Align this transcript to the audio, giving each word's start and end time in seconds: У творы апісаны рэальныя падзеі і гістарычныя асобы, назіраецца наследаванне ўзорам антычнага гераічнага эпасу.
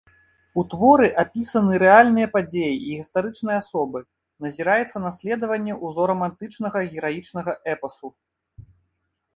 У 0.59 0.61
творы 0.71 1.09
апісаны 1.23 1.81
рэальныя 1.83 2.31
падзеі 2.37 2.71
і 2.87 2.97
гістарычныя 3.01 3.57
асобы, 3.63 3.99
назіраецца 4.47 4.97
наследаванне 5.05 5.73
ўзорам 5.85 6.19
антычнага 6.31 6.77
гераічнага 6.97 7.51
эпасу. 7.77 8.07